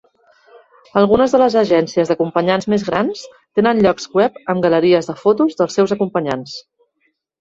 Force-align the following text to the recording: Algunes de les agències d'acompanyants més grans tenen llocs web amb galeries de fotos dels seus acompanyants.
Algunes 1.01 1.33
de 1.35 1.41
les 1.41 1.57
agències 1.61 2.11
d'acompanyants 2.13 2.67
més 2.75 2.85
grans 2.87 3.21
tenen 3.59 3.83
llocs 3.87 4.09
web 4.21 4.41
amb 4.55 4.65
galeries 4.67 5.11
de 5.11 5.17
fotos 5.25 5.61
dels 5.61 5.79
seus 5.81 5.95
acompanyants. 5.99 6.57